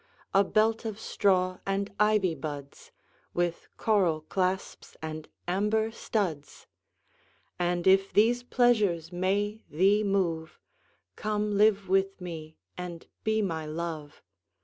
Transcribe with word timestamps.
A 0.33 0.43
belt 0.43 0.83
of 0.83 0.99
straw 0.99 1.59
and 1.63 1.93
ivy 1.99 2.33
buds 2.33 2.91
With 3.35 3.67
coral 3.77 4.21
clasps 4.21 4.97
and 4.99 5.27
amber 5.47 5.91
studs: 5.91 6.65
And 7.59 7.85
if 7.85 8.11
these 8.11 8.41
pleasures 8.41 9.11
may 9.11 9.61
thee 9.69 10.03
move, 10.03 10.59
Come 11.15 11.55
live 11.55 11.87
with 11.87 12.19
me 12.19 12.57
and 12.75 13.05
be 13.23 13.43
my 13.43 13.67
Love. 13.67 14.23